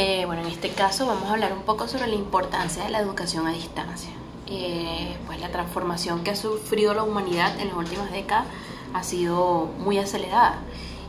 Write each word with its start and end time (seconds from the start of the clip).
Eh, 0.00 0.26
bueno, 0.26 0.42
en 0.42 0.46
este 0.46 0.70
caso 0.70 1.08
vamos 1.08 1.24
a 1.24 1.32
hablar 1.32 1.52
un 1.52 1.62
poco 1.62 1.88
sobre 1.88 2.06
la 2.06 2.14
importancia 2.14 2.84
de 2.84 2.90
la 2.90 3.00
educación 3.00 3.48
a 3.48 3.52
distancia. 3.52 4.12
Eh, 4.46 5.16
pues 5.26 5.40
la 5.40 5.50
transformación 5.50 6.22
que 6.22 6.30
ha 6.30 6.36
sufrido 6.36 6.94
la 6.94 7.02
humanidad 7.02 7.58
en 7.60 7.66
las 7.66 7.76
últimas 7.76 8.12
décadas 8.12 8.46
ha 8.94 9.02
sido 9.02 9.68
muy 9.78 9.98
acelerada 9.98 10.60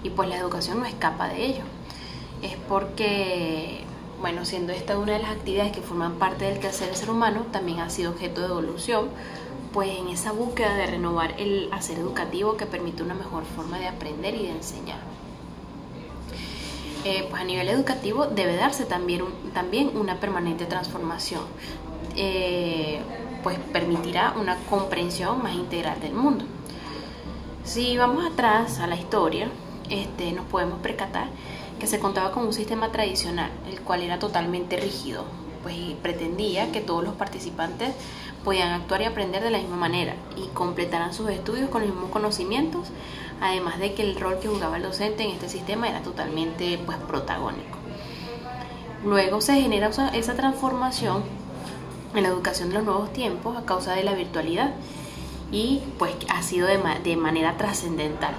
y 0.01 0.09
pues 0.09 0.27
la 0.27 0.37
educación 0.37 0.79
no 0.79 0.87
escapa 0.87 1.27
de 1.27 1.45
ello. 1.45 1.61
Es 2.41 2.55
porque, 2.67 3.83
bueno, 4.21 4.43
siendo 4.43 4.73
esta 4.73 4.97
una 4.97 5.13
de 5.13 5.19
las 5.19 5.33
actividades 5.33 5.71
que 5.71 5.81
forman 5.81 6.15
parte 6.15 6.45
del 6.45 6.57
quehacer 6.57 6.87
del 6.87 6.95
ser 6.95 7.11
humano, 7.11 7.45
también 7.51 7.81
ha 7.81 7.91
sido 7.91 8.09
objeto 8.09 8.41
de 8.41 8.47
evolución, 8.47 9.09
pues 9.71 9.99
en 9.99 10.07
esa 10.07 10.31
búsqueda 10.31 10.73
de 10.73 10.87
renovar 10.87 11.39
el 11.39 11.69
hacer 11.71 11.99
educativo 11.99 12.57
que 12.57 12.65
permite 12.65 13.03
una 13.03 13.13
mejor 13.13 13.43
forma 13.55 13.77
de 13.77 13.87
aprender 13.87 14.33
y 14.33 14.47
de 14.47 14.49
enseñar. 14.49 14.97
Eh, 17.05 17.27
pues 17.29 17.41
a 17.41 17.45
nivel 17.45 17.69
educativo 17.69 18.25
debe 18.25 18.57
darse 18.57 18.85
también, 18.85 19.23
también 19.53 19.91
una 19.95 20.19
permanente 20.19 20.65
transformación, 20.65 21.43
eh, 22.17 22.99
pues 23.41 23.57
permitirá 23.71 24.33
una 24.39 24.57
comprensión 24.69 25.41
más 25.41 25.53
integral 25.53 25.99
del 26.01 26.13
mundo. 26.13 26.43
Si 27.63 27.97
vamos 27.97 28.25
atrás 28.25 28.79
a 28.79 28.87
la 28.87 28.97
historia, 28.97 29.47
este, 29.89 30.33
nos 30.33 30.45
podemos 30.47 30.79
percatar 30.79 31.27
que 31.79 31.87
se 31.87 31.99
contaba 31.99 32.31
con 32.31 32.45
un 32.45 32.53
sistema 32.53 32.91
tradicional, 32.91 33.49
el 33.69 33.79
cual 33.79 34.01
era 34.01 34.19
totalmente 34.19 34.75
rígido, 34.77 35.23
pues 35.63 35.75
pretendía 36.01 36.71
que 36.71 36.81
todos 36.81 37.03
los 37.03 37.13
participantes 37.15 37.93
podían 38.43 38.73
actuar 38.73 39.01
y 39.01 39.05
aprender 39.05 39.43
de 39.43 39.51
la 39.51 39.59
misma 39.59 39.77
manera 39.77 40.15
y 40.35 40.47
completaran 40.47 41.13
sus 41.13 41.29
estudios 41.29 41.69
con 41.69 41.81
los 41.81 41.91
mismos 41.91 42.11
conocimientos, 42.11 42.87
además 43.41 43.79
de 43.79 43.93
que 43.93 44.03
el 44.03 44.19
rol 44.19 44.39
que 44.39 44.47
jugaba 44.47 44.77
el 44.77 44.83
docente 44.83 45.23
en 45.23 45.31
este 45.31 45.49
sistema 45.49 45.89
era 45.89 46.01
totalmente 46.01 46.79
pues, 46.85 46.97
protagónico. 46.97 47.77
Luego 49.03 49.41
se 49.41 49.61
genera 49.61 49.89
esa 50.13 50.33
transformación 50.35 51.23
en 52.15 52.23
la 52.23 52.29
educación 52.29 52.69
de 52.69 52.75
los 52.75 52.83
nuevos 52.83 53.13
tiempos 53.13 53.57
a 53.57 53.65
causa 53.65 53.93
de 53.93 54.03
la 54.03 54.13
virtualidad 54.13 54.71
y 55.51 55.81
pues 55.97 56.13
ha 56.29 56.41
sido 56.43 56.67
de, 56.67 57.15
manera 57.15 57.57
trascendental. 57.57 58.33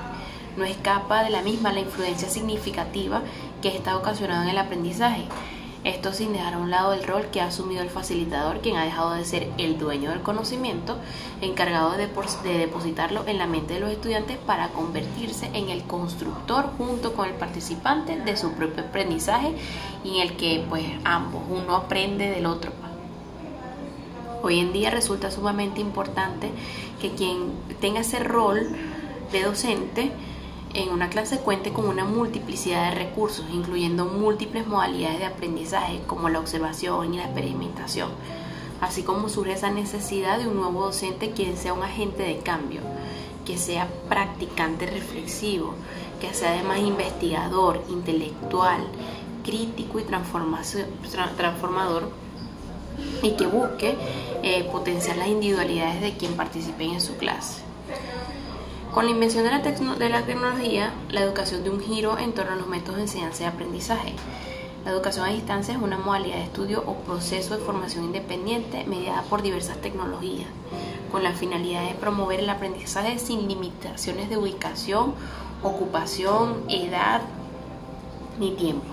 No 0.56 0.64
escapa 0.64 1.22
de 1.22 1.30
la 1.30 1.42
misma 1.42 1.72
la 1.72 1.80
influencia 1.80 2.28
significativa 2.28 3.22
que 3.62 3.68
está 3.68 3.96
ocasionado 3.96 4.42
en 4.42 4.50
el 4.50 4.58
aprendizaje 4.58 5.24
esto 5.84 6.12
sin 6.12 6.32
dejar 6.32 6.54
a 6.54 6.58
un 6.58 6.70
lado 6.70 6.92
el 6.92 7.04
rol 7.04 7.26
que 7.32 7.40
ha 7.40 7.46
asumido 7.46 7.82
el 7.82 7.88
facilitador, 7.88 8.60
quien 8.60 8.76
ha 8.76 8.84
dejado 8.84 9.12
de 9.12 9.24
ser 9.24 9.50
el 9.56 9.78
dueño 9.78 10.10
del 10.10 10.20
conocimiento, 10.20 10.98
encargado 11.40 11.92
de, 11.92 12.08
depositarlo 12.58 13.26
en 13.26 13.38
la 13.38 13.46
mente 13.46 13.74
de 13.74 13.80
los 13.80 13.90
estudiantes 13.90 14.36
para 14.36 14.68
convertirse 14.68 15.50
en 15.54 15.70
el 15.70 15.84
constructor 15.84 16.70
junto 16.76 17.14
con 17.14 17.28
el 17.28 17.34
participante 17.34 18.16
de 18.16 18.36
su 18.36 18.52
propio 18.52 18.84
aprendizaje 18.84 19.54
y 20.04 20.16
en 20.16 20.28
el 20.28 20.36
que 20.36 20.64
pues 20.68 20.84
ambos, 21.04 21.42
uno 21.48 21.76
aprende 21.76 22.28
del 22.28 22.46
otro. 22.46 22.72
Hoy 24.42 24.58
en 24.58 24.72
día 24.72 24.90
resulta 24.90 25.30
sumamente 25.30 25.80
importante 25.80 26.50
que 27.00 27.10
quien 27.12 27.52
tenga 27.80 28.00
ese 28.00 28.18
rol 28.20 28.68
de 29.32 29.42
docente 29.42 30.12
en 30.74 30.90
una 30.90 31.10
clase 31.10 31.38
cuente 31.38 31.72
con 31.72 31.86
una 31.86 32.04
multiplicidad 32.04 32.90
de 32.90 32.96
recursos, 32.96 33.44
incluyendo 33.52 34.04
múltiples 34.04 34.66
modalidades 34.66 35.18
de 35.18 35.26
aprendizaje 35.26 36.00
como 36.06 36.28
la 36.28 36.38
observación 36.38 37.14
y 37.14 37.18
la 37.18 37.24
experimentación, 37.24 38.10
así 38.80 39.02
como 39.02 39.28
surge 39.28 39.52
esa 39.52 39.70
necesidad 39.70 40.38
de 40.38 40.46
un 40.46 40.56
nuevo 40.56 40.84
docente 40.84 41.32
quien 41.32 41.56
sea 41.56 41.72
un 41.72 41.82
agente 41.82 42.22
de 42.22 42.38
cambio, 42.38 42.80
que 43.44 43.58
sea 43.58 43.88
practicante 44.08 44.86
reflexivo, 44.86 45.74
que 46.20 46.32
sea 46.34 46.52
además 46.52 46.78
investigador, 46.78 47.82
intelectual, 47.88 48.80
crítico 49.42 49.98
y 49.98 50.04
transformador 50.04 52.10
y 53.22 53.32
que 53.32 53.46
busque 53.46 53.96
eh, 54.42 54.68
potenciar 54.70 55.16
las 55.16 55.28
individualidades 55.28 56.00
de 56.00 56.16
quien 56.16 56.34
participe 56.34 56.84
en 56.84 57.00
su 57.00 57.16
clase. 57.16 57.62
Con 58.92 59.04
la 59.04 59.12
invención 59.12 59.44
de 59.44 59.50
la, 60.08 60.22
tecnología, 60.26 60.92
la 61.10 61.20
educación 61.20 61.62
dio 61.62 61.72
un 61.72 61.80
giro 61.80 62.18
en 62.18 62.32
torno 62.32 62.54
a 62.54 62.56
los 62.56 62.66
métodos 62.66 62.96
de 62.96 63.02
enseñanza 63.02 63.44
y 63.44 63.46
aprendizaje. 63.46 64.14
La 64.84 64.90
educación 64.90 65.26
a 65.26 65.28
distancia 65.28 65.74
es 65.74 65.80
una 65.80 65.96
modalidad 65.96 66.38
de 66.38 66.42
estudio 66.42 66.82
o 66.84 66.96
proceso 66.96 67.56
de 67.56 67.62
formación 67.62 68.06
independiente 68.06 68.84
mediada 68.86 69.22
por 69.22 69.42
diversas 69.42 69.80
tecnologías, 69.80 70.48
con 71.12 71.22
la 71.22 71.30
finalidad 71.34 71.86
de 71.86 71.94
promover 71.94 72.40
el 72.40 72.50
aprendizaje 72.50 73.20
sin 73.20 73.46
limitaciones 73.46 74.28
de 74.28 74.38
ubicación, 74.38 75.14
ocupación, 75.62 76.64
edad 76.68 77.20
ni 78.40 78.50
tiempo. 78.56 78.92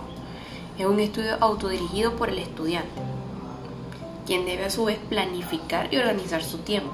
Es 0.78 0.86
un 0.86 1.00
estudio 1.00 1.38
autodirigido 1.40 2.16
por 2.18 2.30
el 2.30 2.38
estudiante, 2.38 3.02
quien 4.28 4.46
debe 4.46 4.66
a 4.66 4.70
su 4.70 4.86
vez 4.86 5.00
planificar 5.10 5.92
y 5.92 5.98
organizar 5.98 6.44
su 6.44 6.60
tiempo 6.60 6.94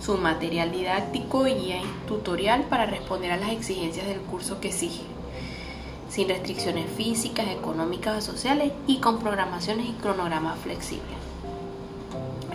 su 0.00 0.16
material 0.16 0.72
didáctico 0.72 1.46
y 1.46 1.54
guía 1.54 1.82
tutorial 2.08 2.62
para 2.64 2.86
responder 2.86 3.32
a 3.32 3.36
las 3.36 3.50
exigencias 3.50 4.06
del 4.06 4.20
curso 4.20 4.60
que 4.60 4.68
exige, 4.68 5.02
sin 6.08 6.28
restricciones 6.28 6.90
físicas, 6.90 7.48
económicas 7.48 8.16
o 8.16 8.32
sociales 8.32 8.72
y 8.86 8.98
con 8.98 9.18
programaciones 9.18 9.86
y 9.86 9.92
cronogramas 9.92 10.58
flexibles. 10.58 11.20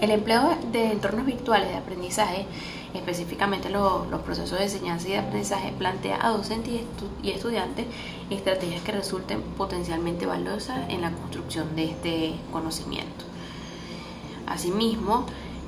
El 0.02 0.12
empleo 0.12 0.58
de 0.72 0.92
entornos 0.92 1.26
virtuales 1.26 1.70
de 1.70 1.78
aprendizaje, 1.78 2.46
específicamente 2.94 3.70
los, 3.70 4.08
procesos 4.26 4.60
de 4.60 4.66
enseñanza 4.66 5.08
y 5.08 5.12
de 5.12 5.20
aprendizaje, 5.20 5.72
plantea 5.78 6.20
a 6.22 6.30
docentes 6.32 6.82
y, 7.24 7.30
estudiantes 7.30 7.86
estrategias 8.30 8.82
que 8.84 8.92
resulten 8.92 9.42
potencialmente 9.42 10.26
valiosas 10.26 10.90
en 10.90 11.02
la 11.02 11.12
construcción 11.12 11.76
de 11.76 11.86
este 11.86 12.34
conocimiento. 12.52 13.26
Asimismo, 14.48 15.26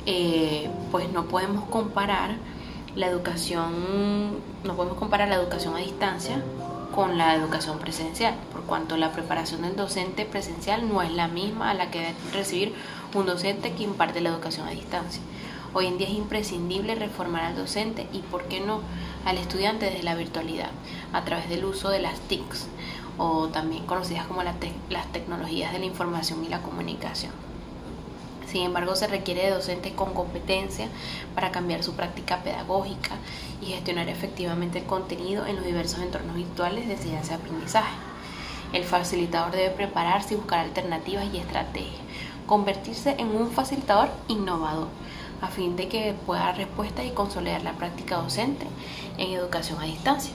eh, 0.10 0.70
pues 0.90 1.12
no 1.12 1.26
podemos 1.26 1.66
comparar 1.66 2.38
la 2.96 3.08
educación, 3.08 4.38
no 4.64 4.76
podemos 4.76 4.98
comparar 4.98 5.28
la 5.28 5.36
educación 5.36 5.76
a 5.76 5.80
distancia 5.80 6.42
con 6.96 7.18
la 7.18 7.36
educación 7.36 7.78
presencial, 7.78 8.34
por 8.54 8.64
cuanto 8.64 8.96
la 8.96 9.12
preparación 9.12 9.64
del 9.64 9.76
docente 9.76 10.26
presencial 10.26 10.88
no 10.88 11.02
es 11.02 11.12
la 11.12 11.28
misma 11.28 11.70
a 11.70 11.74
la 11.74 11.92
que 11.92 12.00
debe 12.00 12.16
recibir 12.34 12.74
un 13.14 13.26
docente 13.26 13.74
que 13.74 13.84
imparte 13.84 14.22
la 14.22 14.30
educación 14.30 14.66
a 14.66 14.72
distancia. 14.72 15.22
Hoy 15.74 15.88
en 15.88 15.98
día 15.98 16.08
es 16.08 16.14
imprescindible 16.14 16.96
reformar 16.96 17.44
al 17.44 17.58
docente 17.58 18.08
y, 18.14 18.20
¿por 18.20 18.46
qué 18.46 18.62
no?, 18.62 18.80
al 19.26 19.38
estudiante 19.38 19.88
desde 19.88 20.04
la 20.04 20.16
virtualidad, 20.16 20.72
a 21.12 21.26
través 21.26 21.50
del 21.50 21.66
uso 21.66 21.90
de 21.90 22.00
las 22.00 22.18
TICs, 22.22 22.68
o 23.18 23.50
también 23.50 23.86
conocidas 23.86 24.26
como 24.26 24.42
las 24.42 25.12
tecnologías 25.12 25.74
de 25.74 25.80
la 25.80 25.86
información 25.86 26.46
y 26.46 26.48
la 26.48 26.62
comunicación. 26.62 27.34
Sin 28.48 28.62
embargo, 28.62 28.96
se 28.96 29.08
requiere 29.08 29.44
de 29.44 29.52
docentes 29.52 29.92
con 29.92 30.14
competencia 30.14 30.88
para 31.36 31.52
cambiar 31.52 31.84
su 31.84 31.94
práctica 31.94 32.44
pedagógica 32.44 33.16
y 33.62 33.68
gestionar 33.68 34.08
efectivamente 34.08 34.80
el 34.80 34.86
contenido 34.86 35.46
en 35.46 35.58
los 35.58 35.66
diversos 35.66 36.00
entornos 36.00 36.36
virtuales 36.36 36.88
de 36.88 36.94
enseñanza 36.94 37.34
y 37.34 37.36
aprendizaje. 37.36 37.96
El 38.72 38.86
facilitador 38.86 39.52
debe 39.52 39.72
prepararse 39.72 40.34
y 40.34 40.38
buscar 40.38 40.60
alternativas 40.60 41.26
y 41.34 41.38
estrategias, 41.38 42.02
convertirse 42.46 43.16
en 43.18 43.36
un 43.36 43.52
facilitador 43.52 44.10
innovador 44.30 44.88
a 45.42 45.48
fin 45.48 45.76
de 45.76 45.90
que 45.90 46.16
pueda 46.26 46.46
dar 46.46 46.58
respuesta 46.58 47.04
y 47.04 47.12
consolidar 47.12 47.64
la 47.64 47.74
práctica 47.74 48.16
docente 48.16 48.66
en 49.18 49.32
educación 49.32 49.80
a 49.82 49.86
distancia 49.86 50.34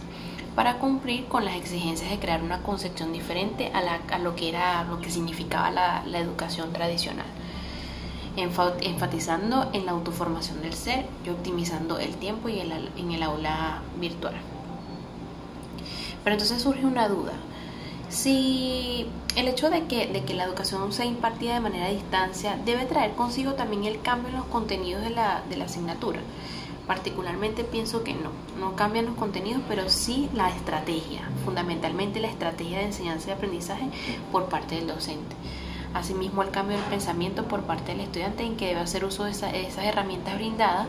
para 0.55 0.78
cumplir 0.78 1.27
con 1.28 1.47
las 1.47 1.56
exigencias 1.56 2.11
de 2.11 2.19
crear 2.19 2.43
una 2.43 2.62
concepción 2.62 3.11
diferente 3.12 3.72
a, 3.72 4.19
lo 4.19 4.37
que 4.37 4.51
era 4.51 4.84
lo 4.84 5.01
que 5.01 5.11
significaba 5.11 5.71
la 5.71 6.19
educación 6.19 6.75
tradicional 6.75 7.27
enfatizando 8.37 9.69
en 9.72 9.87
la 9.87 9.93
autoformación 9.93 10.62
del 10.62 10.72
ser 10.72 11.06
y 11.25 11.31
optimizando 11.31 11.98
el 11.98 12.16
tiempo 12.16 12.48
y 12.48 12.60
el, 12.60 12.72
en 12.97 13.12
el 13.12 13.22
aula 13.22 13.83
virtual. 14.01 14.34
Pero 16.24 16.34
entonces 16.34 16.62
surge 16.62 16.86
una 16.86 17.09
duda. 17.09 17.33
Si 18.09 19.07
el 19.36 19.48
hecho 19.48 19.71
de 19.71 19.84
que, 19.84 20.07
de 20.07 20.24
que 20.24 20.34
la 20.34 20.45
educación 20.45 20.92
sea 20.92 21.07
impartida 21.07 21.54
de 21.54 21.60
manera 21.60 21.86
a 21.86 21.91
distancia 21.91 22.59
debe 22.65 22.84
traer 22.84 23.12
consigo 23.12 23.54
también 23.54 23.84
el 23.84 24.03
cambio 24.03 24.28
en 24.28 24.36
los 24.36 24.45
contenidos 24.47 25.03
de 25.03 25.10
la, 25.10 25.42
de 25.48 25.57
la 25.57 25.65
asignatura. 25.65 26.21
Particularmente 26.86 27.65
pienso 27.65 28.03
que 28.03 28.12
no, 28.12 28.30
no 28.59 28.77
cambian 28.77 29.07
los 29.07 29.15
contenidos, 29.15 29.62
pero 29.68 29.89
sí 29.89 30.28
la 30.34 30.51
estrategia, 30.51 31.22
fundamentalmente 31.45 32.21
la 32.21 32.28
estrategia 32.28 32.78
de 32.78 32.86
enseñanza 32.86 33.30
y 33.30 33.33
aprendizaje 33.33 33.89
por 34.30 34.47
parte 34.47 34.74
del 34.74 34.89
docente. 34.89 35.34
Asimismo, 35.94 36.42
el 36.42 36.50
cambio 36.50 36.77
del 36.78 36.86
pensamiento 36.86 37.44
por 37.44 37.62
parte 37.62 37.92
del 37.92 38.00
estudiante 38.00 38.44
en 38.44 38.56
que 38.56 38.68
debe 38.68 38.80
hacer 38.80 39.04
uso 39.04 39.24
de, 39.24 39.30
esas 39.30 39.84
herramientas 39.84 40.34
brindadas 40.36 40.86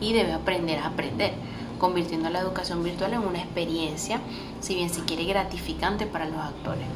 y 0.00 0.12
debe 0.12 0.32
aprender 0.32 0.78
a 0.78 0.86
aprender, 0.86 1.34
convirtiendo 1.78 2.30
la 2.30 2.40
educación 2.40 2.82
virtual 2.82 3.12
en 3.12 3.20
una 3.20 3.38
experiencia, 3.38 4.20
si 4.60 4.74
bien 4.74 4.88
si 4.88 5.02
quiere 5.02 5.24
gratificante 5.24 6.06
para 6.06 6.26
los 6.26 6.38
actores, 6.38 6.86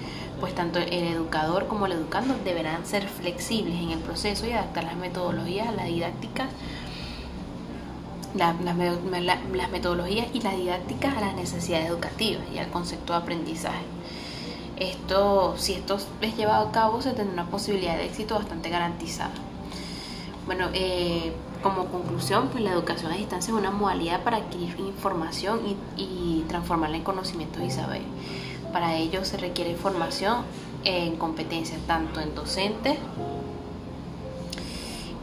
pues 0.40 0.54
tanto 0.54 0.78
el 0.78 1.04
educador 1.06 1.66
como 1.66 1.84
el 1.86 1.92
educando 1.92 2.34
deberán 2.44 2.86
ser 2.86 3.06
flexibles 3.06 3.74
en 3.74 3.90
el 3.90 3.98
proceso 3.98 4.46
y 4.46 4.52
adaptar 4.52 4.84
las 4.84 4.96
metodologías 4.96 5.74
las 5.74 5.86
didácticas 5.86 6.48
las 8.34 9.70
metodologías 9.70 10.28
y 10.32 10.40
las 10.40 10.56
didácticas 10.56 11.16
a 11.16 11.20
las 11.20 11.34
necesidades 11.34 11.88
educativas 11.88 12.44
y 12.54 12.58
al 12.58 12.68
concepto 12.68 13.12
de 13.12 13.18
aprendizaje. 13.18 13.84
Esto, 14.80 15.56
si 15.58 15.74
esto 15.74 15.98
es 16.22 16.36
llevado 16.38 16.68
a 16.68 16.72
cabo, 16.72 17.02
se 17.02 17.10
tendrá 17.12 17.42
una 17.42 17.50
posibilidad 17.50 17.98
de 17.98 18.06
éxito 18.06 18.34
bastante 18.34 18.70
garantizada. 18.70 19.34
Bueno, 20.46 20.68
eh, 20.72 21.34
como 21.62 21.84
conclusión, 21.88 22.48
pues 22.48 22.64
la 22.64 22.72
educación 22.72 23.12
a 23.12 23.16
distancia 23.16 23.52
es 23.52 23.58
una 23.58 23.70
modalidad 23.70 24.22
para 24.22 24.38
adquirir 24.38 24.80
información 24.80 25.60
y, 25.98 26.44
transformarla 26.48 26.96
en 26.96 27.04
conocimiento 27.04 27.62
y 27.62 27.70
saber. 27.70 28.00
Para 28.72 28.96
ello 28.96 29.22
se 29.24 29.36
requiere 29.36 29.76
formación 29.76 30.44
en 30.84 31.16
competencias 31.16 31.80
tanto 31.86 32.20
en 32.20 32.34
docentes 32.34 32.98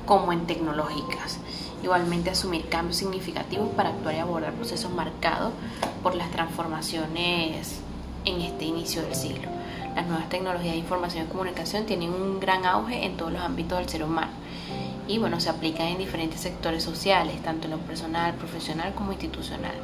como 0.05 0.31
en 0.33 0.45
tecnológicas. 0.45 1.39
Igualmente 1.81 2.29
asumir 2.29 2.69
cambios 2.69 2.97
significativos 2.97 3.69
para 3.69 3.89
actuar 3.89 4.13
y 4.15 4.19
abordar 4.19 4.53
procesos 4.53 4.91
marcados 4.91 5.51
por 6.03 6.13
las 6.15 6.29
transformaciones 6.29 7.81
en 8.27 8.41
este 8.41 8.65
inicio 8.65 9.01
del 9.01 9.15
siglo. 9.15 9.47
Las 9.95 10.05
nuevas 10.05 10.29
tecnologías 10.29 10.73
de 10.73 10.79
información 10.79 11.25
y 11.25 11.29
comunicación 11.29 11.85
tienen 11.85 12.11
un 12.11 12.39
gran 12.39 12.65
auge 12.65 13.05
en 13.05 13.17
todos 13.17 13.31
los 13.31 13.41
ámbitos 13.41 13.79
del 13.79 13.89
ser 13.89 14.03
humano 14.03 14.31
y 15.07 15.19
bueno, 15.19 15.39
se 15.39 15.49
aplican 15.49 15.87
en 15.87 15.97
diferentes 15.97 16.41
sectores 16.41 16.83
sociales, 16.83 17.41
tanto 17.41 17.65
en 17.65 17.71
lo 17.71 17.77
personal, 17.79 18.33
profesional 18.33 18.93
como 18.93 19.13
institucional. 19.13 19.75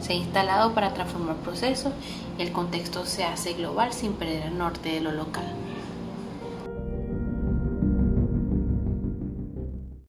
Se 0.00 0.12
ha 0.12 0.16
instalado 0.16 0.74
para 0.74 0.92
transformar 0.92 1.36
procesos 1.36 1.92
y 2.38 2.42
el 2.42 2.52
contexto 2.52 3.06
se 3.06 3.24
hace 3.24 3.54
global 3.54 3.92
sin 3.92 4.12
perder 4.12 4.46
el 4.48 4.58
norte 4.58 4.90
de 4.90 5.00
lo 5.00 5.12
local. 5.12 5.46